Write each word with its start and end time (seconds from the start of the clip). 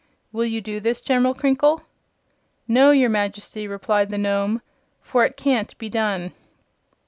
Will 0.31 0.45
you 0.45 0.61
do 0.61 0.79
this, 0.79 0.99
General 0.99 1.35
Crinkle?" 1.35 1.83
"No, 2.67 2.89
your 2.89 3.11
Majesty," 3.11 3.67
replied 3.67 4.09
the 4.09 4.17
Nome; 4.17 4.63
"for 4.99 5.23
it 5.25 5.37
can't 5.37 5.77
be 5.77 5.89
done." 5.89 6.33